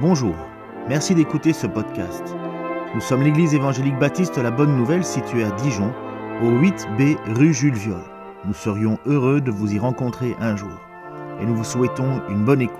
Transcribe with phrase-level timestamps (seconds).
[0.00, 0.34] Bonjour,
[0.88, 2.22] merci d'écouter ce podcast.
[2.94, 5.92] Nous sommes l'église évangélique baptiste La Bonne Nouvelle située à Dijon,
[6.40, 8.02] au 8B rue Jules Viol.
[8.46, 10.72] Nous serions heureux de vous y rencontrer un jour
[11.38, 12.78] et nous vous souhaitons une bonne écoute.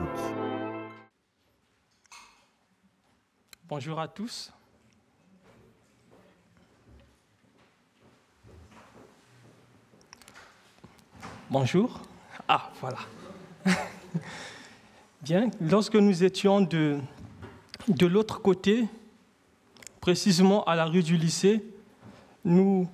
[3.68, 4.50] Bonjour à tous.
[11.50, 12.00] Bonjour.
[12.48, 12.98] Ah, voilà.
[15.22, 16.98] Bien, lorsque nous étions de,
[17.88, 18.86] de l'autre côté,
[20.00, 21.62] précisément à la rue du lycée,
[22.42, 22.88] nous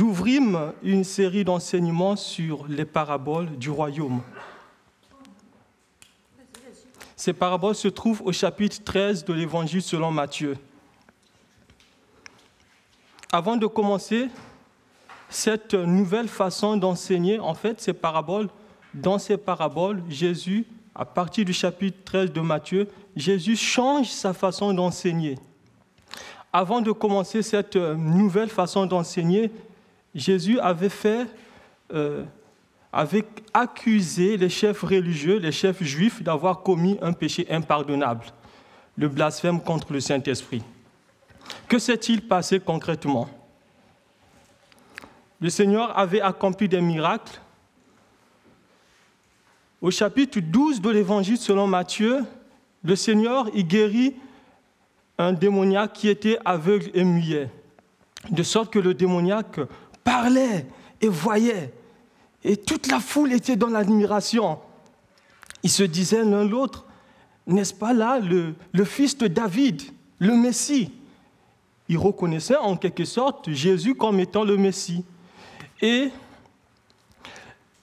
[0.00, 4.20] ouvrîmes une série d'enseignements sur les paraboles du royaume.
[7.16, 10.58] Ces paraboles se trouvent au chapitre 13 de l'Évangile selon Matthieu.
[13.32, 14.28] Avant de commencer
[15.30, 18.50] cette nouvelle façon d'enseigner, en fait, ces paraboles,
[18.92, 20.66] dans ces paraboles, Jésus,
[21.00, 22.86] à partir du chapitre 13 de Matthieu,
[23.16, 25.38] Jésus change sa façon d'enseigner.
[26.52, 29.50] Avant de commencer cette nouvelle façon d'enseigner,
[30.14, 31.26] Jésus avait fait,
[31.94, 32.22] euh,
[33.54, 38.26] accusé les chefs religieux, les chefs juifs, d'avoir commis un péché impardonnable,
[38.98, 40.62] le blasphème contre le Saint-Esprit.
[41.66, 43.26] Que s'est-il passé concrètement?
[45.40, 47.40] Le Seigneur avait accompli des miracles.
[49.82, 52.24] Au chapitre 12 de l'Évangile selon Matthieu,
[52.84, 54.14] le Seigneur y guérit
[55.16, 57.48] un démoniaque qui était aveugle et muet,
[58.30, 59.58] de sorte que le démoniaque
[60.04, 60.66] parlait
[61.00, 61.72] et voyait.
[62.44, 64.58] Et toute la foule était dans l'admiration.
[65.62, 66.84] Ils se disaient l'un l'autre,
[67.46, 69.80] n'est-ce pas là le, fils de David,
[70.18, 70.92] le Messie?
[71.88, 75.04] Ils reconnaissaient en quelque sorte Jésus comme étant le Messie.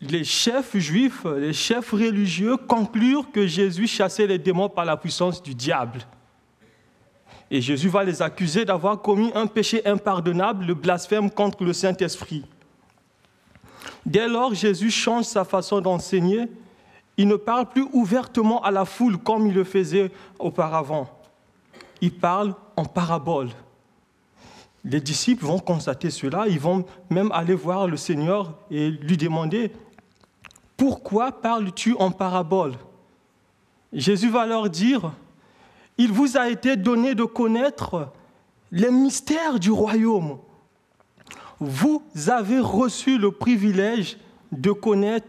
[0.02, 5.42] Les chefs juifs, les chefs religieux conclurent que Jésus chassait les démons par la puissance
[5.42, 6.02] du diable.
[7.50, 12.46] Et Jésus va les accuser d'avoir commis un péché impardonnable, le blasphème contre le Saint-Esprit.
[14.06, 16.46] Dès lors, Jésus change sa façon d'enseigner.
[17.16, 21.10] Il ne parle plus ouvertement à la foule comme il le faisait auparavant.
[22.02, 23.50] Il parle en parabole.
[24.84, 29.72] Les disciples vont constater cela, ils vont même aller voir le Seigneur et lui demander,
[30.78, 32.76] pourquoi parles-tu en parabole?
[33.92, 35.12] Jésus va leur dire,
[35.98, 38.12] il vous a été donné de connaître
[38.72, 40.38] les mystères du royaume.
[41.60, 44.18] Vous avez reçu le privilège
[44.52, 45.28] de connaître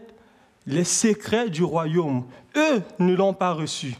[0.67, 2.25] les secrets du royaume.
[2.55, 3.95] Eux ne l'ont pas reçu.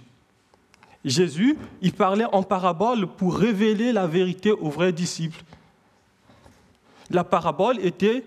[1.04, 5.42] Jésus, il parlait en parabole pour révéler la vérité aux vrais disciples.
[7.10, 8.24] La parabole était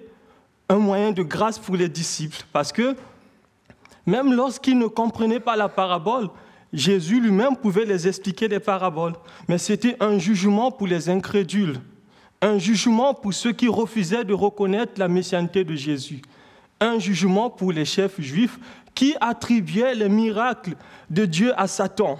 [0.68, 2.96] un moyen de grâce pour les disciples parce que
[4.06, 6.28] même lorsqu'ils ne comprenaient pas la parabole,
[6.72, 9.14] Jésus lui-même pouvait les expliquer les paraboles,
[9.48, 11.78] mais c'était un jugement pour les incrédules,
[12.40, 16.22] un jugement pour ceux qui refusaient de reconnaître la messianité de Jésus,
[16.80, 18.58] un jugement pour les chefs juifs
[18.94, 20.76] qui attribuaient les miracles
[21.10, 22.18] de Dieu à Satan.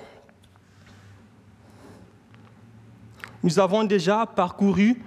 [3.43, 5.03] Nous avons déjà parcouru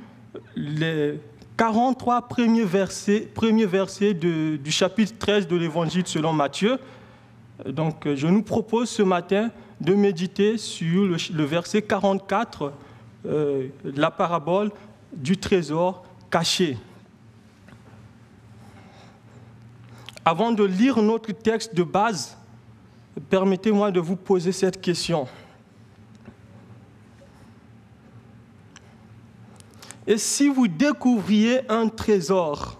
[0.55, 1.19] les
[1.57, 6.77] 43 premiers versets, premiers versets du chapitre 13 de l'Évangile selon Matthieu.
[7.65, 9.49] Donc, je nous propose ce matin
[9.79, 12.73] de méditer sur le, verset 44
[13.25, 14.71] euh, la parabole
[15.13, 16.77] du trésor caché.
[20.23, 22.37] Avant de lire notre texte de base,
[23.29, 25.27] permettez-moi de vous poser cette question.
[30.07, 32.79] Et si vous découvriez un trésor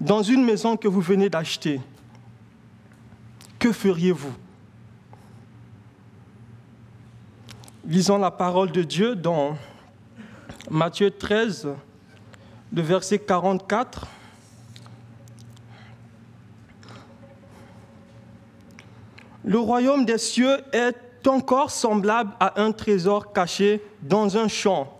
[0.00, 1.80] dans une maison que vous venez d'acheter,
[3.58, 4.32] que feriez-vous?
[7.84, 9.56] Lisons la parole de Dieu dans
[10.68, 11.68] Matthieu 13,
[12.72, 14.06] le verset 44.
[19.44, 24.99] Le royaume des cieux est encore semblable à un trésor caché dans un champ.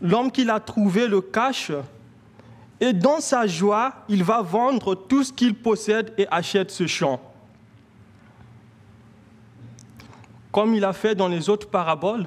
[0.00, 1.72] L'homme qui l'a trouvé le cache
[2.80, 7.20] et dans sa joie, il va vendre tout ce qu'il possède et achète ce champ.
[10.52, 12.26] Comme il a fait dans les autres paraboles,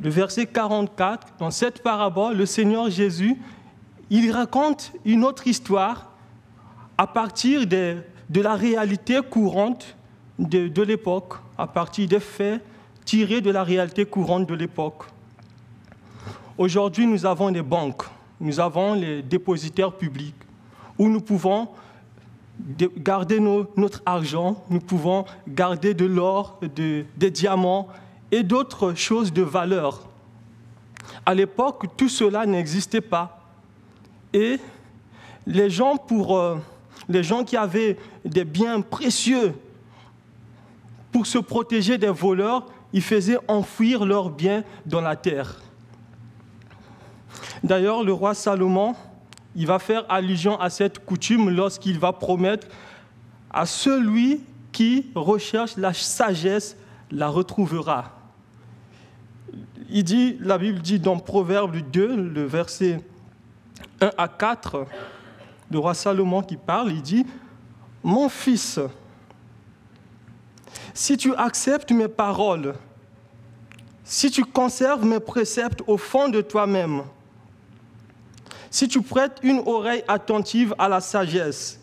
[0.00, 3.36] le verset 44, dans cette parabole, le Seigneur Jésus,
[4.10, 6.10] il raconte une autre histoire
[6.96, 7.98] à partir de,
[8.34, 9.96] la réalité courante
[10.38, 12.62] de l'époque, à partir des faits
[13.04, 15.04] tirés de la réalité courante de l'époque.
[16.56, 18.04] Aujourd'hui, nous avons des banques,
[18.40, 20.36] nous avons les dépositaires publics,
[20.96, 21.68] où nous pouvons
[22.96, 27.88] garder notre argent, nous pouvons garder de l'or, des diamants
[28.30, 30.08] et d'autres choses de valeur.
[31.26, 33.40] À l'époque, tout cela n'existait pas.
[34.32, 34.58] Et
[35.46, 36.58] les gens, pour, euh,
[37.08, 39.54] les gens qui avaient des biens précieux,
[41.10, 45.63] pour se protéger des voleurs, ils faisaient enfouir leurs biens dans la terre.
[47.64, 48.94] D'ailleurs, le roi Salomon,
[49.56, 52.66] il va faire allusion à cette coutume lorsqu'il va promettre
[53.50, 56.76] à celui qui recherche la sagesse
[57.10, 58.12] la retrouvera.
[59.88, 63.00] Il dit, la Bible dit dans Proverbe 2, le verset
[64.02, 64.84] 1 à 4,
[65.70, 67.24] le roi Salomon qui parle, il dit,
[68.02, 68.78] Mon fils,
[70.92, 72.74] si tu acceptes mes paroles,
[74.04, 77.04] si tu conserves mes préceptes au fond de toi-même,
[78.74, 81.78] si tu prêtes une oreille attentive à la sagesse,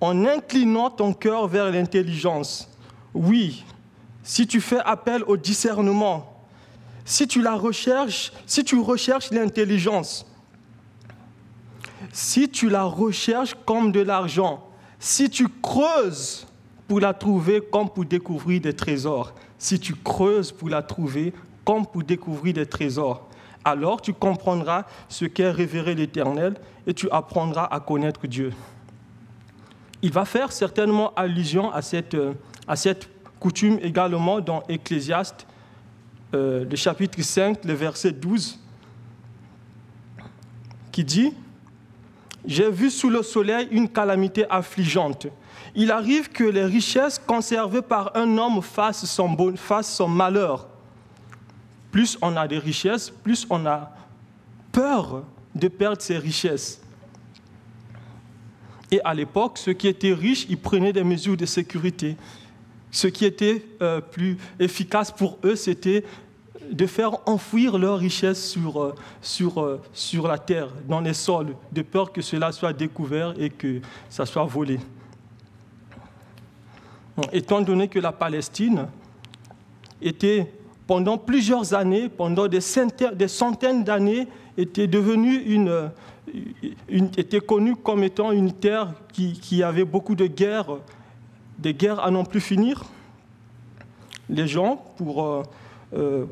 [0.00, 2.70] en inclinant ton cœur vers l'intelligence,
[3.12, 3.64] oui,
[4.22, 6.40] si tu fais appel au discernement,
[7.04, 10.24] si tu la recherches, si tu recherches l'intelligence,
[12.12, 14.68] si tu la recherches comme de l'argent,
[15.00, 16.46] si tu creuses
[16.86, 21.34] pour la trouver comme pour découvrir des trésors, si tu creuses pour la trouver
[21.64, 23.29] comme pour découvrir des trésors,
[23.64, 26.54] alors tu comprendras ce qu'est révérer l'Éternel
[26.86, 28.52] et tu apprendras à connaître Dieu.
[30.02, 32.16] Il va faire certainement allusion à cette,
[32.66, 33.08] à cette
[33.38, 35.46] coutume également dans Ecclésiaste,
[36.34, 38.58] euh, le chapitre 5, le verset 12,
[40.92, 41.34] qui dit,
[42.46, 45.26] J'ai vu sous le soleil une calamité affligeante.
[45.74, 50.66] Il arrive que les richesses conservées par un homme fassent son, fassent son malheur
[51.90, 53.92] plus on a des richesses, plus on a
[54.72, 56.80] peur de perdre ses richesses.
[58.90, 62.16] Et à l'époque, ceux qui étaient riches, ils prenaient des mesures de sécurité.
[62.90, 66.04] Ce qui était euh, plus efficace pour eux, c'était
[66.70, 68.94] de faire enfouir leurs richesses sur, euh,
[69.40, 73.80] euh, sur la terre, dans les sols, de peur que cela soit découvert et que
[74.08, 74.78] ça soit volé.
[77.32, 78.86] Étant donné que la Palestine
[80.00, 80.50] était
[80.90, 84.26] pendant plusieurs années, pendant des centaines, d'années,
[84.58, 85.88] était devenue une,
[87.16, 90.78] était connue comme étant une terre qui, avait beaucoup de guerres,
[91.60, 92.82] des guerres à n'en plus finir.
[94.28, 95.42] Les gens, pour, euh,
[95.94, 96.24] euh,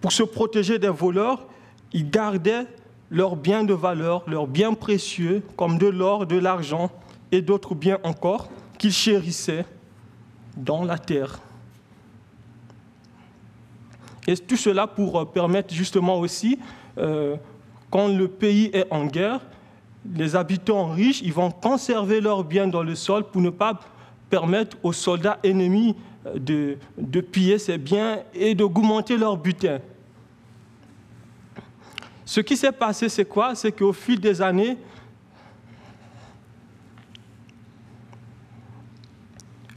[0.00, 1.46] pour se protéger des voleurs,
[1.92, 2.64] ils gardaient
[3.10, 6.90] leurs biens de valeur, leurs biens précieux, comme de l'or, de l'argent
[7.30, 9.66] et d'autres biens encore, qu'ils chérissaient
[10.56, 11.40] dans la terre.
[14.28, 16.58] Et tout cela pour euh, permettre justement aussi,
[16.98, 17.36] euh,
[17.90, 19.40] quand le pays est en guerre,
[20.14, 23.80] les habitants riches, ils vont conserver leurs biens dans le sol pour ne pas
[24.28, 25.96] permettre aux soldats ennemis
[26.26, 29.78] euh, de, de piller ces biens et d'augmenter leur butin.
[32.26, 33.54] Ce qui s'est passé, c'est quoi?
[33.54, 34.76] C'est qu'au fil des années,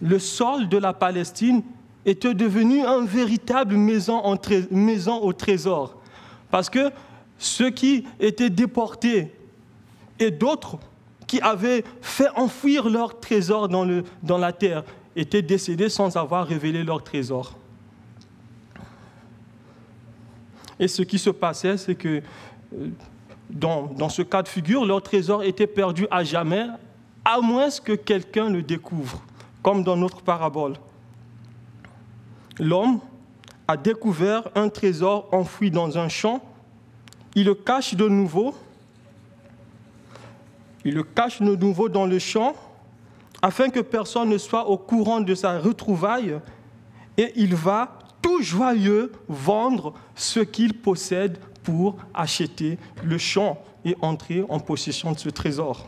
[0.01, 1.63] le sol de la Palestine
[2.05, 4.21] était devenu une véritable maison,
[5.21, 5.95] au trésor.
[6.49, 6.91] Parce que
[7.37, 9.33] ceux qui étaient déportés
[10.19, 10.77] et d'autres
[11.27, 14.83] qui avaient fait enfouir leur trésor dans la terre
[15.15, 17.57] étaient décédés sans avoir révélé leur trésor.
[20.79, 22.21] Et ce qui se passait, c'est que
[22.73, 22.87] euh,
[23.49, 26.65] dans, dans, ce cas de figure, leur trésor était perdu à jamais,
[27.23, 29.21] à moins que quelqu'un le découvre,
[29.61, 30.73] comme dans notre parabole
[32.61, 32.99] l'homme
[33.67, 36.41] a découvert un trésor enfoui dans un champ,
[37.35, 38.53] il le cache de nouveau,
[40.85, 42.53] il le cache de nouveau dans le champ,
[43.41, 46.39] afin que personne ne soit au courant de sa retrouvaille,
[47.17, 54.45] et il va tout joyeux vendre ce qu'il possède pour acheter le champ et entrer
[54.49, 55.87] en possession de ce trésor.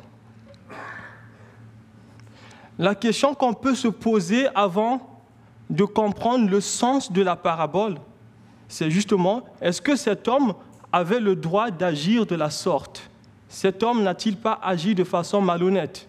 [2.80, 5.12] La question qu'on peut se poser avant
[5.70, 7.96] de comprendre le sens de la parabole,
[8.67, 10.53] c'est justement, est-ce que cet homme
[10.91, 13.10] avait le droit d'agir de la sorte?
[13.48, 16.08] Cet homme n'a-t-il pas agi de façon malhonnête?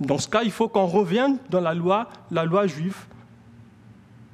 [0.00, 2.96] Dans ce cas, il faut qu'on revienne dans la loi, la loi juive.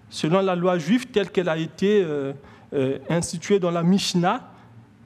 [0.08, 2.32] Selon la loi juive telle qu'elle a été euh,
[2.72, 4.48] euh, instituée dans la Mishnah,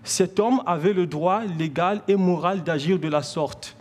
[0.05, 3.77] cet homme avait le droit légal et moral d'agir de la sorte.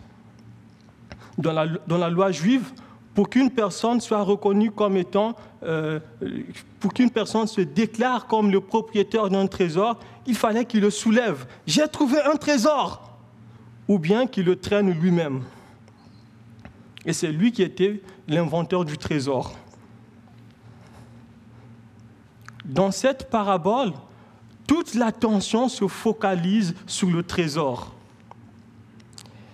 [1.38, 2.72] Dans la, dans la loi juive,
[3.20, 6.00] pour qu'une personne soit reconnue comme étant, euh,
[6.78, 11.46] pour qu'une personne se déclare comme le propriétaire d'un trésor, il fallait qu'il le soulève.
[11.66, 13.18] J'ai trouvé un trésor
[13.88, 15.42] Ou bien qu'il le traîne lui-même.
[17.04, 19.54] Et c'est lui qui était l'inventeur du trésor.
[22.64, 23.92] Dans cette parabole,
[24.66, 27.92] toute l'attention se focalise sur le trésor.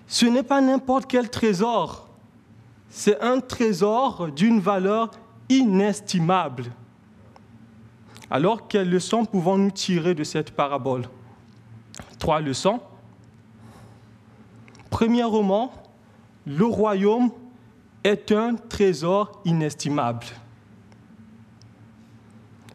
[0.07, 2.06] Ce n'est pas n'importe quel trésor,
[2.89, 5.11] c'est un trésor d'une valeur
[5.49, 6.65] inestimable.
[8.31, 11.09] Alors, quelles leçons pouvons-nous tirer de cette parabole?
[12.19, 12.81] Trois leçons.
[14.91, 15.73] Premièrement,
[16.45, 17.31] le royaume
[18.03, 20.27] est un trésor inestimable.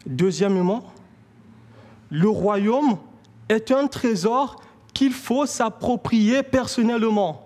[0.06, 0.84] Deuxièmement,
[2.10, 2.98] le royaume
[3.48, 4.60] est un trésor
[4.92, 7.41] qu'il faut s'approprier personnellement.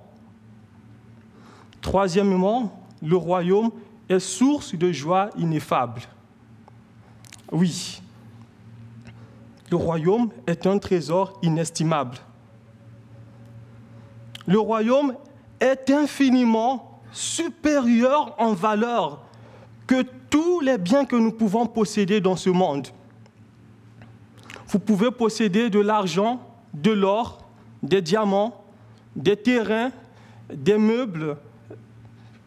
[1.86, 3.70] Troisièmement, le royaume
[4.08, 6.02] est source de joie ineffable.
[7.52, 8.02] Oui,
[9.70, 12.18] le royaume est un trésor inestimable.
[14.48, 15.14] Le royaume
[15.60, 19.22] est infiniment supérieur en valeur
[19.86, 22.88] que tous les biens que nous pouvons posséder dans ce monde.
[24.66, 26.40] Vous pouvez posséder de l'argent,
[26.74, 27.46] de l'or,
[27.84, 28.64] des diamants,
[29.14, 29.92] des terrains,
[30.52, 31.36] des meubles.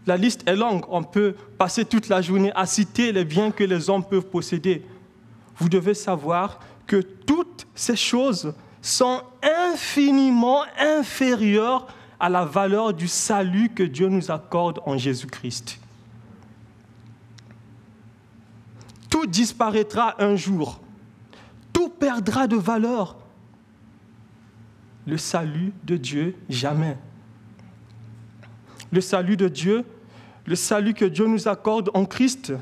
[0.08, 0.86] La liste est longue.
[0.90, 4.86] On peut passer toute la journée à citer les biens que les hommes peuvent posséder.
[5.58, 9.22] Vous devez savoir que toutes ces choses sont
[9.72, 11.88] infiniment inférieures
[12.20, 15.80] à la valeur du salut que Dieu nous accorde en Jésus-Christ.
[19.10, 20.80] Tout disparaîtra un jour.
[21.74, 23.18] Tout perdra de valeur.
[25.06, 26.98] Le salut de Dieu, jamais.
[28.92, 29.86] Le salut de Dieu,
[30.46, 32.54] le salut que Dieu nous accorde en Christ,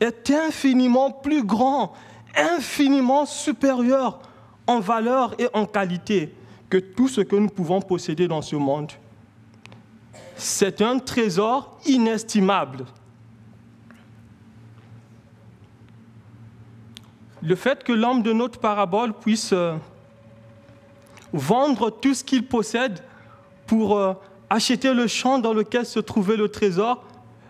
[0.00, 1.92] est infiniment plus grand,
[2.34, 4.20] infiniment supérieur
[4.66, 6.34] en valeur et en qualité
[6.70, 8.92] que tout ce que nous pouvons posséder dans ce monde.
[10.36, 12.86] C'est un trésor inestimable.
[17.42, 19.76] Le fait que l'homme de notre parabole puisse euh,
[21.32, 23.02] vendre tout ce qu'il possède
[23.66, 24.14] pour euh,
[24.50, 27.06] acheter le champ dans lequel se trouvait le trésor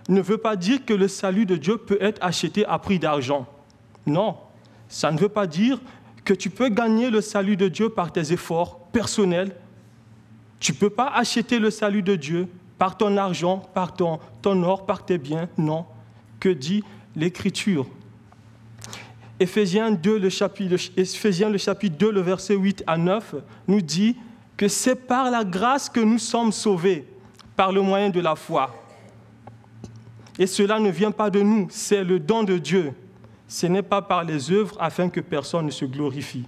[0.08, 3.46] ne veut pas dire que le salut de Dieu peut être acheté à prix d'argent.
[4.06, 4.36] Non,
[4.88, 5.80] ça ne veut pas dire
[6.24, 9.54] que tu peux gagner le salut de Dieu par tes efforts personnels.
[10.58, 14.62] Tu ne peux pas acheter le salut de Dieu par ton argent, par ton, ton
[14.62, 15.48] or, par tes biens.
[15.56, 15.86] Non.
[16.38, 16.82] Que dit
[17.16, 17.86] l'Écriture?
[19.38, 23.36] Éphésiens, 2, le chapitre, Éphésiens le chapitre 2, le verset 8 à 9,
[23.68, 24.16] nous dit
[24.60, 27.08] que c'est par la grâce que nous sommes sauvés,
[27.56, 28.70] par le moyen de la foi.
[30.38, 32.92] Et cela ne vient pas de nous, c'est le don de Dieu
[33.50, 36.44] ce n'est pas par les œuvres afin que personne ne se glorifie.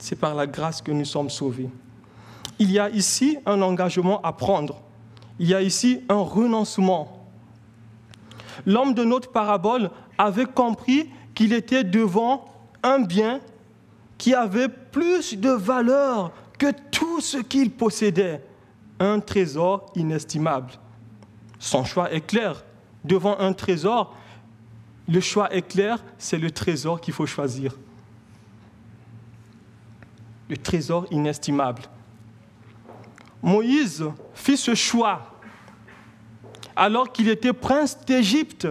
[0.00, 1.70] C'est par la grâce que nous sommes sauvés.
[2.58, 4.80] Il y a ici un engagement à prendre.
[5.38, 7.24] Il y a ici un renoncement.
[8.66, 12.46] L'homme de notre parabole avait compris qu'il était devant
[12.82, 13.40] un bien
[14.18, 18.44] qui avait plus de valeur que tout ce qu'il possédait,
[18.98, 20.72] un trésor inestimable.
[21.60, 22.64] Son choix est clair.
[23.04, 24.14] Devant un trésor,
[25.08, 27.76] le choix est clair, c'est le trésor qu'il faut choisir.
[30.48, 31.82] Le trésor inestimable.
[33.40, 35.34] Moïse fit ce choix
[36.74, 38.68] alors qu'il était prince d'Égypte.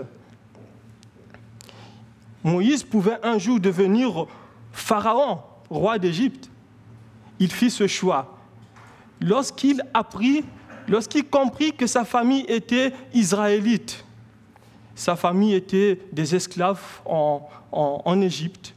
[2.44, 4.28] Moïse pouvait un jour devenir
[4.78, 6.50] pharaon, roi d'Égypte.
[7.40, 8.38] Il fit ce choix.
[9.20, 10.46] Lorsqu'il apprit,
[10.88, 14.06] lorsqu'il comprit que sa famille était israélite,
[14.96, 18.74] sa famille était des esclaves en, Égypte.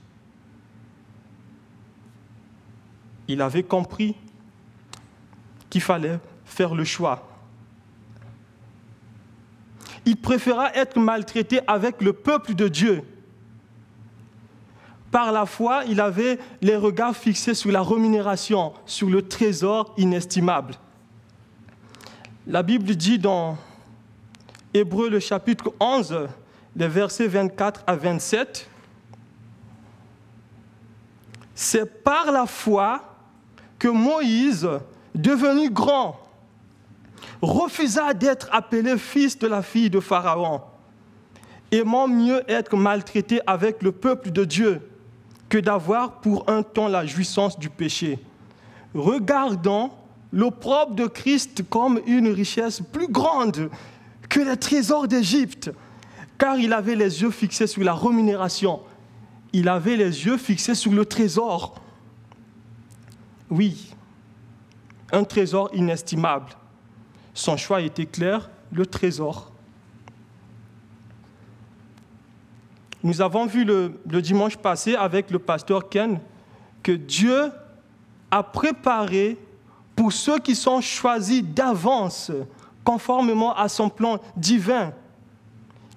[3.29, 4.17] Il avait compris
[5.71, 7.27] qu'il fallait faire le choix.
[10.05, 13.05] Il préféra être maltraité avec le peuple de Dieu.
[15.11, 20.75] Par la foi, il avait les regards fixés sur la rémunération, sur le trésor inestimable.
[22.47, 23.57] La Bible dit dans
[24.73, 26.29] Hébreu le chapitre 11,
[26.77, 28.69] les versets 24 à 27.
[31.57, 33.03] C'est par la foi
[33.79, 34.69] que Moïse,
[35.15, 36.21] devenu grand,
[37.43, 40.63] refusa d'être appelé fils de la fille de Pharaon,
[41.73, 44.90] aimant mieux être maltraité avec le peuple de Dieu
[45.51, 48.19] que d'avoir pour un temps la jouissance du péché.
[48.95, 49.99] Regardant
[50.33, 53.69] l'opprobre de Christ comme une richesse plus grande
[54.29, 55.71] que les trésors d'Égypte,
[56.39, 58.81] car il avait les yeux fixés sur la rémunération.
[59.53, 61.75] Il avait les yeux fixés sur le trésor.
[63.51, 63.93] Oui,
[65.11, 66.53] un trésor inestimable.
[67.35, 69.50] Son choix était clair, le trésor.
[73.03, 76.21] Nous avons vu le, dimanche passé avec le pasteur Ken
[76.83, 77.51] que Dieu
[78.31, 79.39] a préparé
[79.97, 82.31] pour ceux qui sont choisis d'avance,
[82.85, 84.93] conformément à son plan divin,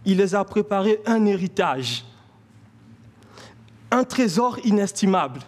[0.06, 2.04] il les a préparés un héritage,
[3.92, 5.40] un trésor inestimable.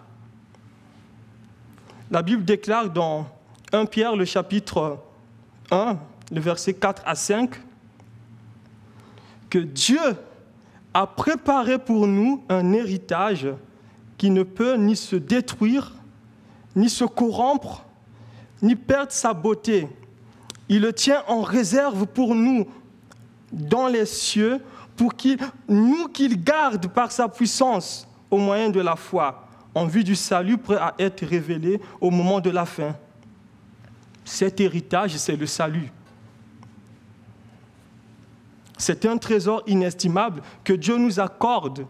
[2.10, 3.26] La Bible déclare dans
[3.72, 4.98] 1 Pierre, le chapitre
[5.70, 5.96] 1,
[6.32, 7.50] le verset 4 à 5,
[9.50, 10.16] que Dieu
[10.96, 13.48] a préparé pour nous un héritage
[14.16, 15.92] qui ne peut ni se détruire,
[16.74, 17.84] ni se corrompre,
[18.62, 19.88] ni perdre sa beauté.
[20.70, 22.66] Il le tient en réserve pour nous
[23.52, 24.58] dans les cieux,
[24.96, 25.36] pour qu'il,
[25.68, 30.56] nous qu'il garde par sa puissance au moyen de la foi, en vue du salut
[30.56, 32.96] prêt à être révélé au moment de la fin.
[34.24, 35.92] Cet héritage, c'est le salut.
[38.76, 41.86] C'est un trésor inestimable que Dieu nous accorde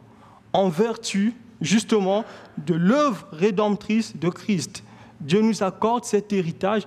[0.53, 2.25] en vertu justement
[2.59, 4.85] de l'œuvre rédemptrice de Christ.
[5.21, 6.83] Dieu nous accorde cet héritage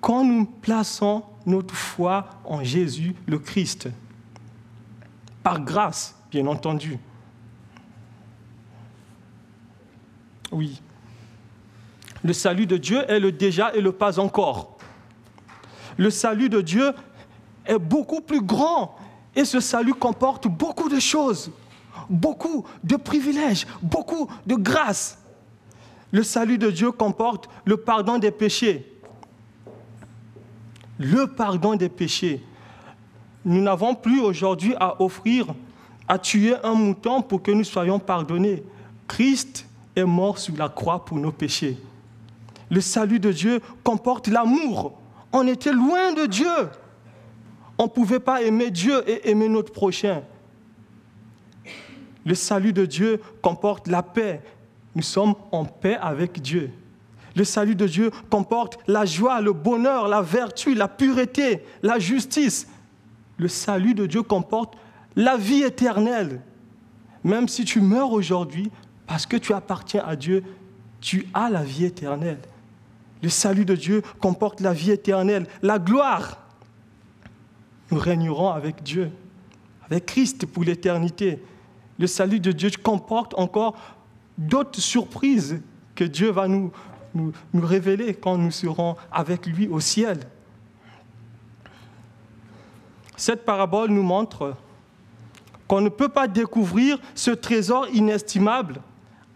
[0.00, 3.88] quand nous plaçons notre foi en Jésus le Christ.
[5.42, 6.98] Par grâce, bien entendu.
[10.52, 10.80] Oui.
[12.24, 14.78] Le salut de Dieu est le déjà et le pas encore.
[15.96, 16.92] Le salut de Dieu
[17.66, 18.96] est beaucoup plus grand.
[19.34, 21.50] Et ce salut comporte beaucoup de choses,
[22.08, 25.18] beaucoup de privilèges, beaucoup de grâces.
[26.10, 28.90] Le salut de Dieu comporte le pardon des péchés.
[30.98, 32.42] Le pardon des péchés.
[33.44, 35.46] Nous n'avons plus aujourd'hui à offrir,
[36.08, 38.62] à tuer un mouton pour que nous soyons pardonnés.
[39.06, 41.78] Christ est mort sur la croix pour nos péchés.
[42.70, 44.98] Le salut de Dieu comporte l'amour.
[45.32, 46.68] On était loin de Dieu.
[47.78, 50.22] On ne pouvait pas aimer Dieu et aimer notre prochain.
[52.24, 54.42] Le salut de Dieu comporte la paix.
[54.94, 56.70] Nous sommes en paix avec Dieu.
[57.36, 62.66] Le salut de Dieu comporte la joie, le bonheur, la vertu, la pureté, la justice.
[63.36, 64.74] Le salut de Dieu comporte
[65.14, 66.40] la vie éternelle.
[67.22, 68.70] Même si tu meurs aujourd'hui,
[69.06, 70.42] parce que tu appartiens à Dieu,
[71.00, 72.40] tu as la vie éternelle.
[73.22, 76.45] Le salut de Dieu comporte la vie éternelle, la gloire
[77.90, 79.10] nous régnerons avec Dieu,
[79.84, 81.42] avec Christ pour l'éternité.
[81.98, 83.76] Le salut de Dieu comporte encore
[84.36, 85.60] d'autres surprises
[85.94, 86.72] que Dieu va nous,
[87.14, 90.20] nous, révéler quand nous serons avec lui au ciel.
[93.16, 94.56] Cette parabole nous montre
[95.66, 98.80] qu'on ne peut pas découvrir ce trésor inestimable,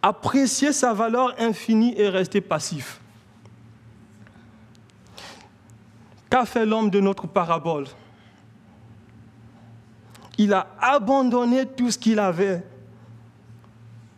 [0.03, 3.01] apprécier sa valeur infinie et rester passif.
[6.29, 7.87] Qu'a fait l'homme de notre parabole?
[10.41, 12.65] Il a abandonné tout ce qu'il avait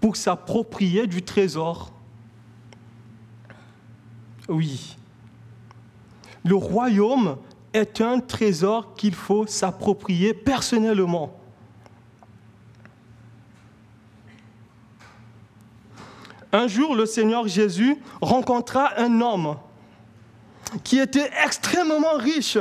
[0.00, 1.90] pour s'approprier du trésor.
[4.48, 4.96] Oui.
[6.44, 7.38] Le royaume
[7.72, 11.36] est un trésor qu'il faut s'approprier personnellement.
[16.52, 19.56] Un jour, le Seigneur Jésus rencontra un homme
[20.84, 22.58] qui était extrêmement riche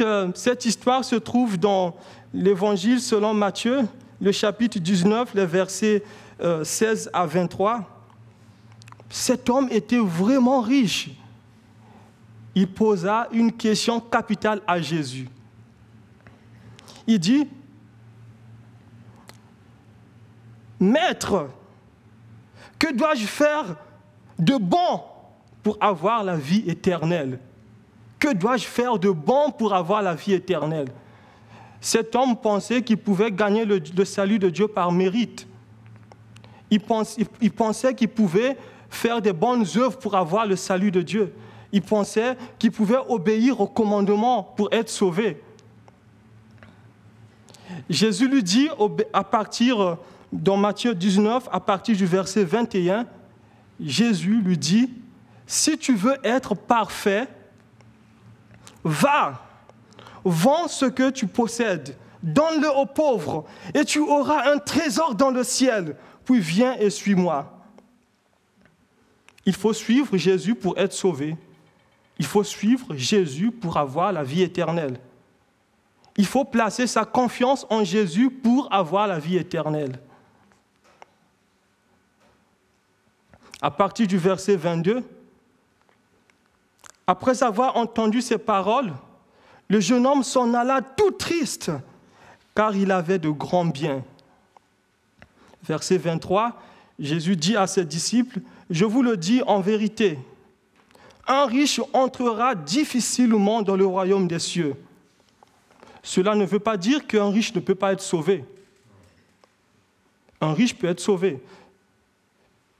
[0.00, 1.96] euh, cette, histoire se trouve dans
[2.32, 3.86] l'Évangile selon Matthieu,
[4.20, 6.02] le chapitre 19, les versets
[6.62, 7.82] 16 euh, à 23.
[9.08, 11.10] Cet homme était vraiment riche.
[12.54, 15.28] Il posa une question capitale à Jésus.
[17.06, 17.48] Il dit,
[20.78, 21.48] Maître,
[22.78, 23.76] que dois-je faire
[24.38, 25.00] de bon
[25.62, 27.38] pour avoir la vie éternelle?
[28.18, 30.88] Que dois-je faire de bon pour avoir la vie éternelle?
[31.80, 35.46] Cet homme pensait qu'il pouvait gagner le, salut de Dieu par mérite.
[36.70, 36.80] Il,
[37.42, 38.56] il pensait qu'il pouvait
[38.88, 41.34] faire des bonnes œuvres pour avoir le salut de Dieu.
[41.72, 45.42] Il pensait qu'il pouvait obéir au commandement pour être sauvé.
[47.90, 48.68] Jésus lui dit
[49.12, 49.98] à partir,
[50.32, 53.06] dans Matthieu 19, à partir du verset 21,
[53.80, 54.90] Jésus lui dit,
[55.46, 57.28] si tu veux être parfait,
[58.84, 59.40] Va,
[60.24, 65.42] vends ce que tu possèdes, donne-le aux pauvres, et tu auras un trésor dans le
[65.42, 65.96] ciel.
[66.24, 67.50] Puis viens et suis-moi.
[69.46, 71.36] Il faut suivre Jésus pour être sauvé.
[72.18, 74.98] Il faut suivre Jésus pour avoir la vie éternelle.
[76.16, 79.98] Il faut placer sa confiance en Jésus pour avoir la vie éternelle.
[83.60, 85.02] À partir du verset 22,
[87.06, 88.92] Après avoir entendu ces paroles,
[89.68, 91.70] le jeune homme s'en alla tout triste,
[92.54, 94.02] car il avait de grands biens.
[95.62, 96.60] Verset 23,
[96.98, 98.40] Jésus dit à ses disciples,
[98.70, 100.18] Je vous le dis en vérité,
[101.26, 104.74] un riche entrera difficilement dans le royaume des cieux.
[106.02, 108.44] Cela ne veut pas dire qu'un riche ne peut pas être sauvé.
[110.40, 111.42] Un riche peut être sauvé.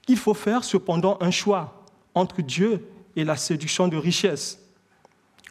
[0.09, 1.83] Il faut faire cependant un choix
[2.15, 4.59] entre Dieu et la séduction de richesse.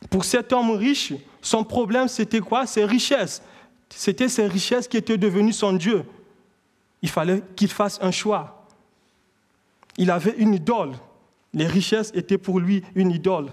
[0.10, 2.66] Pour cet homme riche, son problème, c'était quoi?
[2.66, 3.42] Ses richesses.
[3.90, 6.04] C'était ses richesses qui étaient devenues son Dieu.
[7.02, 8.66] Il fallait qu'il fasse un choix.
[9.98, 10.94] Il avait une idole.
[11.54, 13.48] Les richesses étaient pour lui une idole.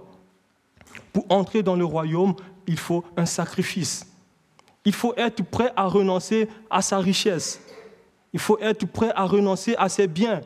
[1.12, 2.34] Pour entrer dans le royaume,
[2.66, 4.06] il faut un sacrifice.
[4.84, 7.60] Il faut être prêt à renoncer à sa richesse.
[8.32, 10.40] Il faut être prêt à renoncer à ses biens,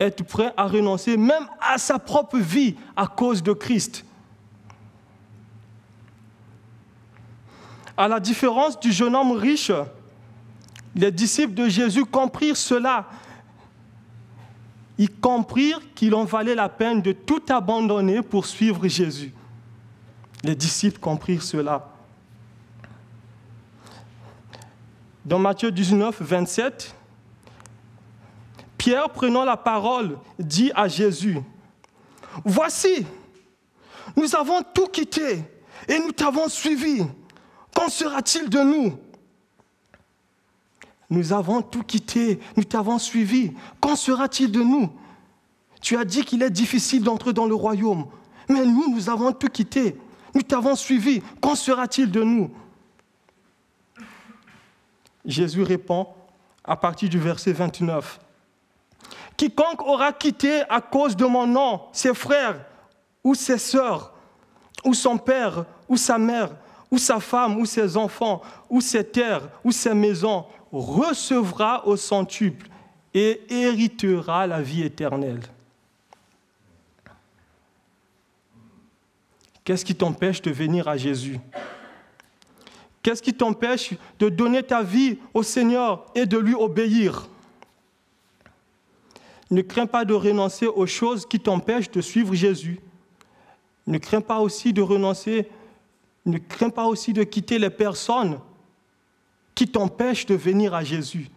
[0.00, 4.04] être prêt à renoncer même à sa propre vie à cause de Christ.
[7.96, 9.72] À la différence du jeune homme riche,
[10.94, 13.06] les disciples de Jésus comprirent cela.
[14.98, 19.32] Ils comprirent qu'il en valait la peine de tout abandonner pour suivre Jésus.
[20.44, 21.88] Les disciples comprirent cela.
[25.24, 26.94] Dans Matthieu 19, 27,
[28.78, 31.38] Pierre, prenant la parole, dit à Jésus,
[32.44, 33.04] Voici,
[34.16, 35.42] nous avons tout quitté
[35.88, 37.02] et nous t'avons suivi.
[37.74, 38.98] Qu'en sera-t-il de nous?
[41.10, 43.52] Nous avons tout quitté, nous t'avons suivi.
[43.80, 44.90] Qu'en sera-t-il de nous?
[45.80, 48.06] Tu as dit qu'il est difficile d'entrer dans le royaume,
[48.48, 49.96] mais nous, nous avons tout quitté,
[50.34, 51.22] nous t'avons suivi.
[51.40, 52.50] Qu'en sera-t-il de nous?
[55.24, 56.08] Jésus répond
[56.64, 58.20] à partir du verset 29.
[59.38, 62.60] Quiconque aura quitté à cause de mon nom ses frères
[63.22, 64.12] ou ses sœurs,
[64.84, 66.50] ou son père ou sa mère,
[66.90, 72.68] ou sa femme ou ses enfants, ou ses terres ou ses maisons, recevra au centuple
[73.14, 75.42] et héritera la vie éternelle.
[79.64, 81.38] Qu'est-ce qui t'empêche de venir à Jésus?
[83.02, 87.28] Qu'est-ce qui t'empêche de donner ta vie au Seigneur et de lui obéir?
[89.50, 92.80] Ne crains pas de renoncer aux choses qui t'empêchent de suivre Jésus.
[93.86, 95.48] Ne crains pas aussi de renoncer,
[96.26, 98.38] ne crains pas aussi de quitter les personnes
[99.54, 101.30] qui t'empêchent de venir à Jésus.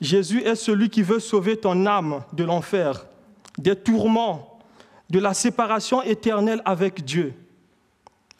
[0.00, 3.06] Jésus est celui qui veut sauver ton âme de l'enfer,
[3.56, 4.58] des tourments,
[5.08, 7.34] de la séparation éternelle avec Dieu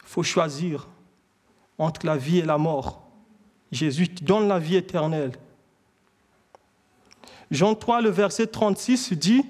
[0.07, 0.87] faut choisir
[1.77, 3.03] entre la vie et la mort.
[3.71, 5.33] Jésus donne la vie éternelle.
[7.51, 9.45] Jean 3, le verset 36 dit,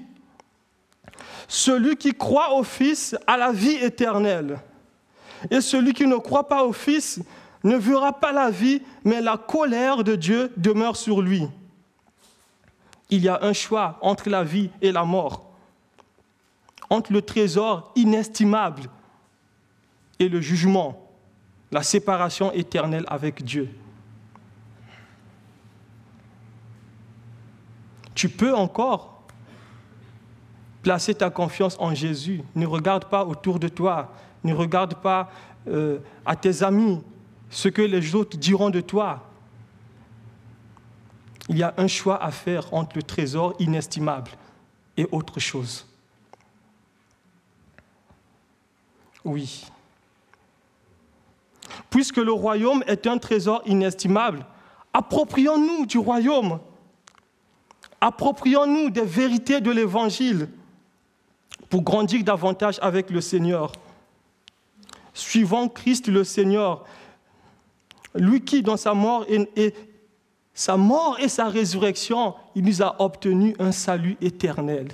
[1.48, 4.60] Celui qui croit au Fils a la vie éternelle,
[5.50, 7.20] et celui qui ne croit pas au Fils
[7.64, 11.44] ne verra pas la vie, mais la colère de Dieu demeure sur lui.
[13.10, 15.50] Il y a un choix entre la vie et la mort,
[16.90, 18.84] entre le trésor inestimable
[20.20, 21.10] et le jugement,
[21.72, 23.70] la séparation éternelle avec Dieu.
[28.18, 29.22] Tu peux encore
[30.82, 32.42] placer ta confiance en Jésus.
[32.56, 34.12] Ne regarde pas autour de toi,
[34.44, 35.30] ne regarde pas
[35.68, 37.00] euh, à tes amis
[37.52, 39.30] ce que les autres diront de toi.
[41.48, 44.32] Il y a un choix à faire entre le trésor inestimable
[44.98, 45.86] et autre chose.
[49.24, 49.64] Oui.
[51.92, 54.44] Puisque le royaume est un trésor inestimable,
[54.92, 56.60] approprions-nous du royaume.
[58.00, 60.50] Approprions-nous des vérités de l'Évangile
[61.70, 63.72] pour grandir davantage avec le Seigneur.
[65.14, 66.86] Suivons Christ le Seigneur,
[68.16, 69.74] lui qui, dans sa mort et,
[70.54, 74.90] sa mort et sa résurrection, il nous a obtenu un salut éternel.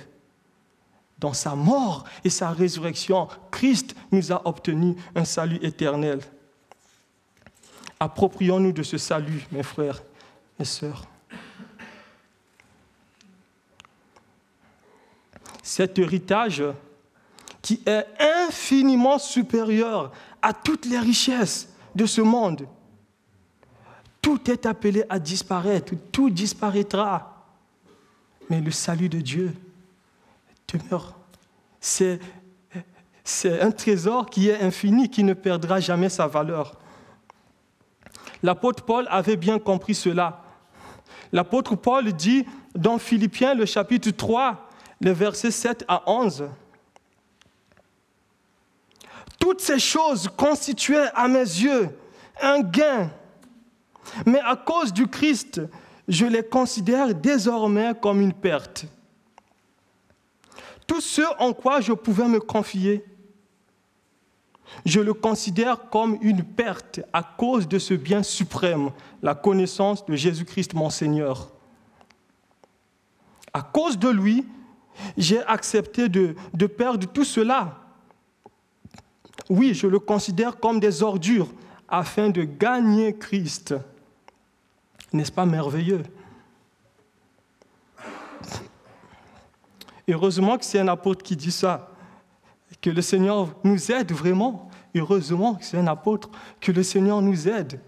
[1.18, 6.20] Dans sa mort et sa résurrection, Christ nous a obtenu un salut éternel.
[8.00, 10.02] Approprions-nous de ce salut, mes frères
[10.58, 11.06] et sœurs.
[15.64, 16.62] Cet héritage
[17.62, 18.04] qui est
[18.46, 22.68] infiniment supérieur à toutes les richesses de ce monde.
[24.20, 27.46] Tout est appelé à disparaître, tout disparaîtra.
[28.50, 29.54] Mais le salut de Dieu
[30.68, 31.16] demeure.
[31.80, 32.20] C'est,
[33.46, 36.78] un trésor qui est infini, qui ne perdra jamais sa valeur.
[38.42, 40.42] L'apôtre Paul avait bien compris cela.
[41.32, 44.63] L'apôtre Paul dit dans Philippiens, le chapitre 3,
[45.04, 46.48] les versets 7 à 11,
[49.38, 51.90] toutes ces choses constituaient à mes yeux
[52.40, 53.10] un gain.
[54.24, 55.60] Mais à cause du Christ,
[56.08, 58.86] je les considère désormais comme une perte.
[60.86, 63.04] Tout ce en quoi je pouvais me confier,
[64.86, 68.90] je le considère comme une perte à cause de ce bien suprême,
[69.22, 71.50] la connaissance de Jésus-Christ mon Seigneur.
[73.52, 74.46] À cause de lui,
[75.16, 77.80] j'ai accepté de, de, perdre tout cela.
[79.48, 81.48] Oui, je le considère comme des ordures
[81.88, 83.74] afin de gagner Christ.
[85.12, 86.02] N'est-ce pas merveilleux?
[90.08, 91.90] Heureusement que c'est un apôtre qui dit ça,
[92.80, 94.68] que le Seigneur nous aide vraiment.
[94.94, 96.30] Heureusement que c'est un apôtre,
[96.60, 97.80] que le Seigneur nous aide,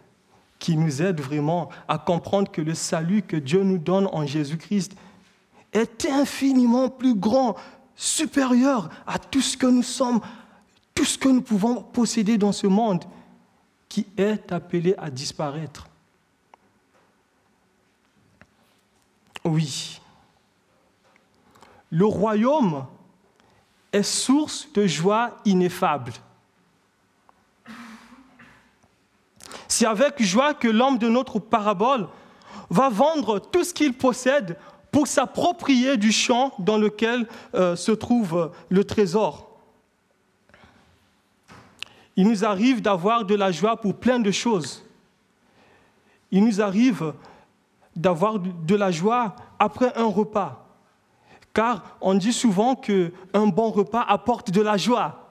[0.58, 4.96] qui nous aide vraiment à comprendre que le salut que Dieu nous donne en Jésus-Christ
[5.76, 7.56] est infiniment plus grand,
[7.94, 10.20] supérieur à tout ce que nous sommes,
[10.94, 13.04] tout ce que nous pouvons posséder dans ce monde
[13.88, 15.86] qui est appelé à disparaître.
[19.44, 20.00] Oui,
[21.90, 22.86] le royaume
[23.92, 26.12] est source de joie ineffable.
[29.68, 32.08] C'est avec joie que l'homme de notre parabole
[32.70, 34.58] va vendre tout ce qu'il possède
[34.96, 39.46] pour s'approprier du champ dans lequel euh, se trouve le trésor.
[42.16, 44.82] Il nous arrive d'avoir de la joie pour plein de choses.
[46.30, 47.12] Il nous arrive
[47.94, 50.66] d'avoir de la joie après un repas.
[51.52, 55.30] Car on dit souvent qu'un bon repas apporte de la joie.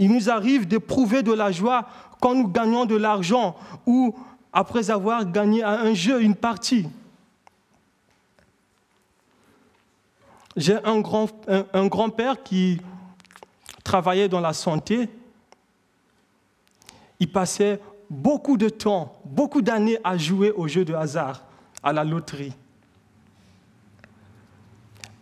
[0.00, 1.86] Il nous arrive d'éprouver de la joie
[2.20, 3.54] quand nous gagnons de l'argent
[3.86, 4.12] ou
[4.52, 6.88] après avoir gagné à un jeu une partie.
[10.56, 12.80] J'ai un, grand, un grand-père qui
[13.84, 15.08] travaillait dans la santé.
[17.18, 21.44] Il passait beaucoup de temps, beaucoup d'années à jouer au jeu de hasard,
[21.82, 22.52] à la loterie.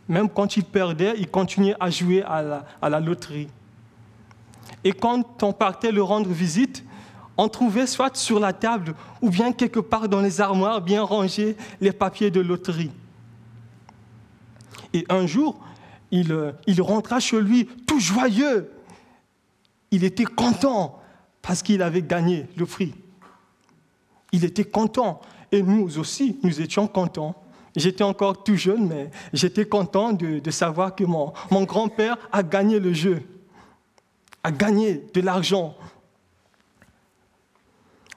[0.09, 3.49] Même quand il perdait, il continuait à jouer à la, à la loterie.
[4.83, 6.85] Et quand on partait le rendre visite,
[7.37, 11.57] on trouvait soit sur la table ou bien quelque part dans les armoires bien rangés
[11.81, 12.91] les papiers de loterie.
[14.93, 15.59] Et un jour,
[16.11, 18.71] il, euh, il rentra chez lui tout joyeux.
[19.91, 21.01] Il était content
[21.43, 22.95] parce qu'il avait gagné le prix.
[24.33, 25.21] Il était content.
[25.53, 27.35] Et nous aussi, nous étions contents.
[27.77, 32.81] J'étais encore tout jeune, mais j'étais content de, savoir que mon, mon grand-père a gagné
[32.81, 33.23] le jeu,
[34.43, 35.77] a gagné de l'argent.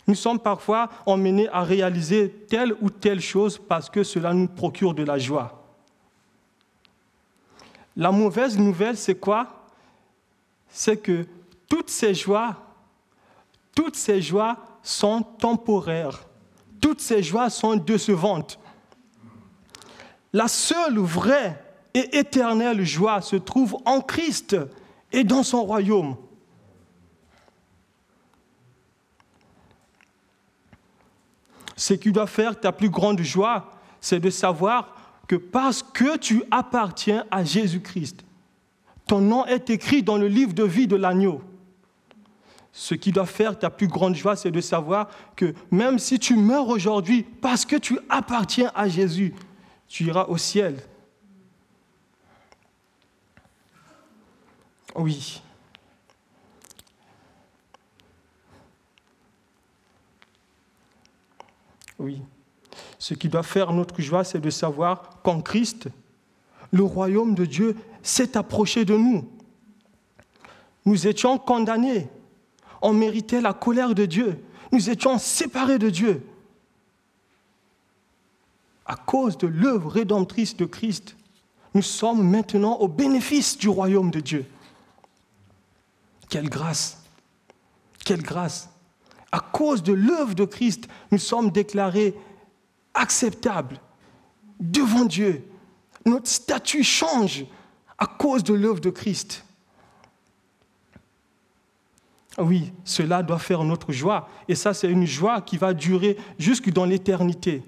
[0.08, 4.94] Nous sommes parfois emmenés à réaliser telle ou telle chose parce que cela nous procure
[4.94, 5.63] de la joie.
[7.96, 9.68] La mauvaise nouvelle, c'est quoi?
[10.70, 11.28] C'est que
[11.70, 12.56] toutes ces joies,
[13.76, 16.26] toutes ces joies sont temporaires.
[16.82, 18.60] Toutes ces joies sont décevantes.
[20.34, 24.58] La seule vraie et éternelle joie se trouve en Christ
[25.12, 26.18] et dans son royaume.
[31.76, 34.93] Ce qui doit faire ta plus grande joie, c'est de savoir
[35.28, 38.24] que parce que tu appartiens à Jésus-Christ,
[39.08, 41.42] ton nom est écrit dans le livre de vie de l'agneau.
[42.72, 46.36] Ce qui doit faire ta plus grande joie, c'est de savoir que même si tu
[46.36, 49.34] meurs aujourd'hui parce que tu appartiens à Jésus,
[49.88, 50.82] tu iras au ciel.
[54.96, 55.42] Oui.
[62.00, 62.22] Oui.
[63.04, 65.90] Ce qui doit faire notre joie, c'est de savoir qu'en Christ,
[66.72, 69.28] le royaume de Dieu s'est approché de nous.
[70.86, 72.08] Nous étions condamnés.
[72.82, 74.42] On méritait la colère de Dieu.
[74.72, 76.24] Nous étions séparés de Dieu
[78.86, 81.16] à cause de l'œuvre rédemptrice de Christ,
[81.74, 84.46] nous sommes maintenant au bénéfice du royaume de Dieu.
[86.30, 87.04] Quelle grâce
[88.06, 88.70] Quelle grâce
[89.32, 92.16] À cause de l'œuvre de Christ, nous sommes déclarés
[92.94, 93.80] acceptables
[94.60, 95.48] devant Dieu.
[96.06, 97.46] Notre statut change
[97.98, 99.46] à cause de l'œuvre de Christ.
[102.38, 104.28] Oui, cela doit faire notre joie.
[104.48, 107.64] Et ça, c'est une joie qui va durer jusque dans l'éternité.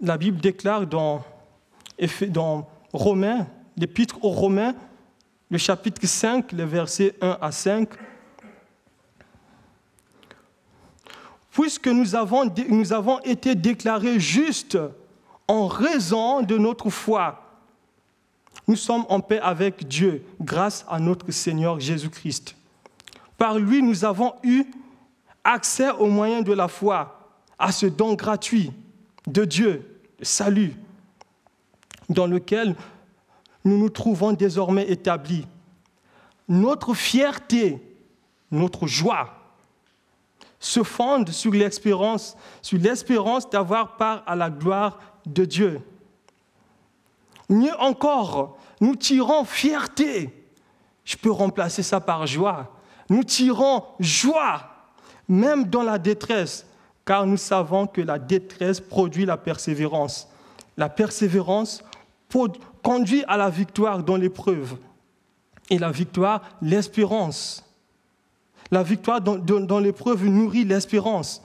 [0.00, 1.22] la Bible déclare dans,
[2.28, 4.74] dans Romains, l'épître aux Romains,
[5.50, 7.88] le chapitre 5, les versets 1 à 5.
[11.50, 14.78] Puisque nous avons, été déclarés justes
[15.48, 17.44] en raison de notre foi,
[18.68, 22.54] nous sommes en paix avec Dieu grâce à notre Seigneur Jésus-Christ.
[23.36, 24.64] Par lui, nous avons eu
[25.42, 28.70] accès aux moyens de la foi, à ce don gratuit
[29.26, 30.74] de Dieu, le salut,
[32.08, 32.76] dans lequel
[33.64, 35.46] nous nous trouvons désormais établis.
[36.48, 37.82] Notre fierté,
[38.50, 39.39] notre joie
[40.60, 45.80] se fonde sur l'espérance, sur l'espérance d'avoir part à la gloire de Dieu.
[47.48, 50.30] Mieux encore, nous tirons fierté.
[51.04, 52.72] Je peux remplacer ça par joie.
[53.08, 54.62] Nous tirons joie,
[55.26, 56.66] même dans la détresse,
[57.04, 60.28] car nous savons que la détresse produit la persévérance.
[60.76, 61.82] La persévérance
[62.82, 64.76] conduit à la victoire dans l'épreuve.
[65.70, 67.64] Et la victoire, l'espérance.
[68.70, 71.42] La victoire dans, l'épreuve nourrit l'espérance.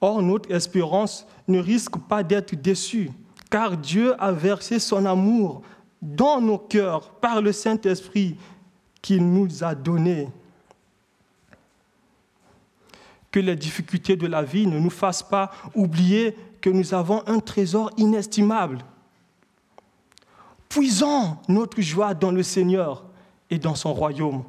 [0.00, 3.10] Or, notre espérance ne risque pas d'être déçue,
[3.50, 5.62] car Dieu a versé son amour
[6.00, 8.36] dans nos cœurs par le Saint-Esprit
[9.02, 10.28] qu'il nous a donné.
[13.30, 17.40] Que les difficultés de la vie ne nous fassent pas oublier que nous avons un
[17.40, 18.78] trésor inestimable.
[20.68, 23.04] Puisons notre joie dans le Seigneur
[23.50, 24.44] et dans son royaume.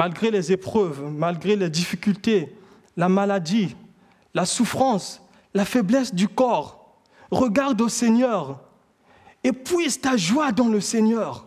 [0.00, 2.56] Malgré les épreuves, malgré les difficultés,
[2.96, 3.76] la maladie,
[4.32, 5.20] la souffrance,
[5.52, 6.96] la faiblesse du corps,
[7.30, 8.62] regarde au Seigneur
[9.44, 11.44] et puise ta joie dans le Seigneur.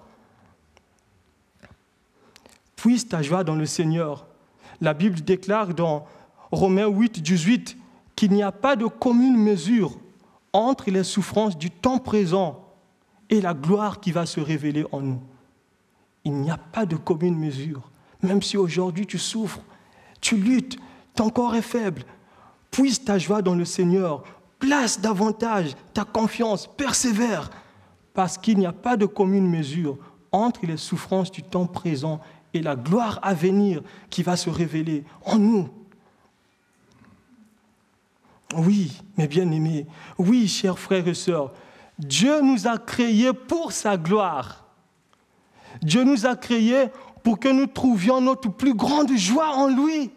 [2.75, 4.27] Puise ta joie dans le Seigneur.
[4.81, 6.05] La Bible déclare dans
[6.51, 7.75] Romains 8, 18
[8.15, 9.97] qu'il n'y a pas de commune mesure
[10.53, 12.63] entre les souffrances du temps présent
[13.31, 15.21] et la gloire qui va se révéler en nous.
[16.23, 17.89] Il n'y a pas de commune mesure.
[18.23, 19.59] Même si aujourd'hui tu souffres,
[20.21, 20.77] tu luttes,
[21.13, 22.03] ton corps est faible,
[22.71, 24.23] puise ta joie dans le Seigneur,
[24.59, 27.49] place davantage ta confiance, persévère,
[28.13, 29.97] parce qu'il n'y a pas de commune mesure
[30.31, 32.21] entre les souffrances du temps présent
[32.53, 35.69] et la gloire à venir qui va se révéler en nous.
[38.55, 41.51] Oui, mes bien-aimés, oui, chers frères et sœurs,
[41.97, 44.65] Dieu nous a créés pour sa gloire.
[45.81, 46.85] Dieu nous a créés
[47.23, 50.11] pour que nous trouvions notre plus grande joie en lui.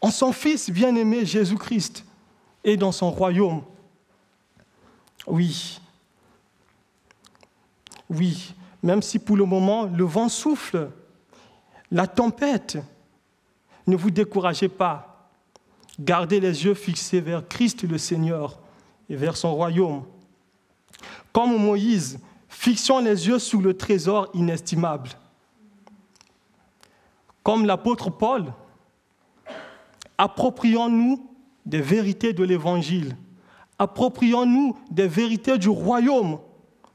[0.00, 2.04] En son Fils bien-aimé Jésus-Christ
[2.64, 3.62] et dans son royaume.
[5.26, 5.80] Oui.
[8.10, 10.90] Oui, même si pour le moment le vent souffle,
[11.90, 12.78] la tempête,
[13.86, 15.30] ne vous découragez pas.
[15.98, 18.58] Gardez les yeux fixés vers Christ le Seigneur
[19.08, 20.04] et vers son royaume.
[21.32, 22.18] Comme Moïse,
[22.54, 25.10] fixons les yeux sur le trésor inestimable.
[27.42, 28.52] Comme l'apôtre Paul,
[30.16, 31.28] approprions-nous
[31.66, 33.16] des vérités de l'Évangile.
[33.78, 36.38] Approprions-nous des vérités du royaume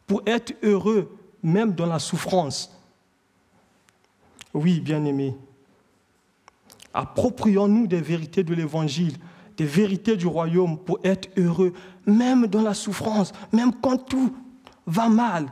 [0.07, 2.75] pour être heureux même dans la souffrance.
[4.53, 5.37] Oui, bien-aimés,
[6.93, 9.17] approprions-nous des vérités de l'Évangile,
[9.57, 11.73] des vérités du royaume pour être heureux,
[12.05, 14.33] même dans la souffrance, même quand tout
[14.89, 15.51] va mal.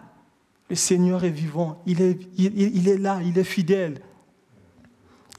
[0.69, 4.01] Le Seigneur est vivant, il est, il est là, il est fidèle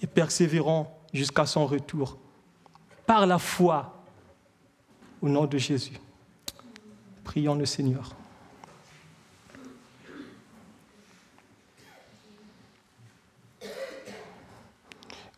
[0.01, 2.19] et persévérant jusqu'à son retour.
[3.05, 4.03] Par la foi,
[5.21, 5.99] au nom de Jésus.
[7.25, 8.15] Prions le Seigneur.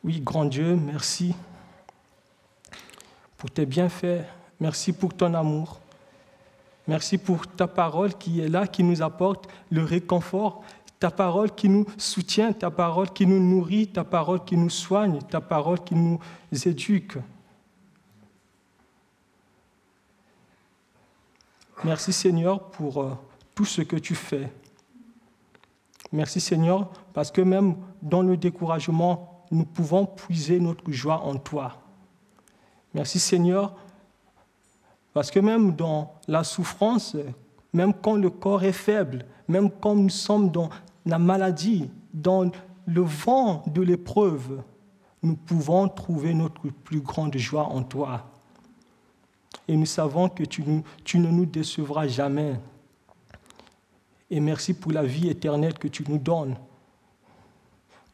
[0.03, 1.35] Oui, grand Dieu, merci
[3.37, 4.25] pour tes bienfaits,
[4.59, 5.80] merci pour ton amour,
[6.87, 10.63] merci pour ta parole qui est là, qui nous apporte le réconfort,
[10.99, 15.19] ta parole qui nous soutient, ta parole qui nous nourrit, ta parole qui nous soigne,
[15.23, 16.19] ta parole qui nous
[16.53, 17.17] éduque.
[21.85, 23.15] Merci Seigneur pour euh,
[23.55, 24.53] tout ce que tu fais.
[26.13, 31.79] Merci Seigneur parce que même dans le découragement, nous pouvons puiser notre joie en toi.
[32.93, 33.75] Merci Seigneur,
[35.13, 37.17] parce que même dans la souffrance,
[37.73, 40.71] même quand le corps est faible, même quand nous sommes dans
[41.05, 42.51] la maladie, dans
[42.87, 44.63] le vent de l'épreuve,
[45.23, 48.31] nous pouvons trouver notre plus grande joie en toi.
[49.69, 52.59] Et nous savons que tu, ne nous décevras jamais.
[54.31, 56.57] Et merci pour la vie éternelle que tu nous donnes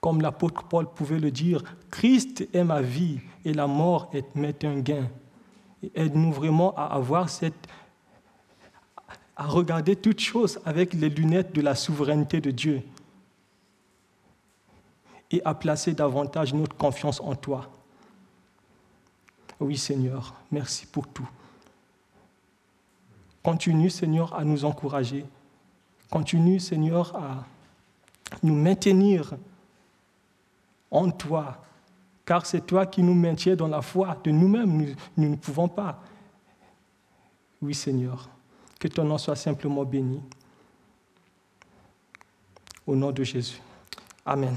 [0.07, 4.79] comme l'apôtre Paul pouvait le dire, Christ est ma vie et la mort est un
[4.79, 5.09] gain.
[5.95, 7.55] Aide-nous vraiment à avoir cette
[9.37, 12.83] à regarder toutes choses avec les lunettes de la souveraineté de Dieu
[15.31, 17.69] et à placer davantage notre confiance en toi.
[19.61, 21.29] Oui Seigneur, merci pour tout.
[23.43, 25.25] Continue, Seigneur, à nous encourager.
[26.11, 27.45] Continue, Seigneur, à
[28.43, 29.35] nous maintenir
[30.91, 31.63] en toi,
[32.27, 34.19] car c'est toi qui nous maintiens dans la foi.
[34.23, 36.03] De nous-mêmes, nous, ne pouvons pas.
[37.63, 38.29] Oui, Seigneur,
[38.81, 40.21] que ton nom soit simplement béni.
[42.85, 43.61] Au nom de Jésus.
[44.25, 44.57] Amen.